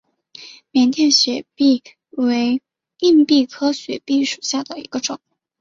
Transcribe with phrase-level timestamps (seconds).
[0.71, 2.63] 缅甸血蜱为
[3.01, 5.19] 硬蜱科血蜱属下的一个种。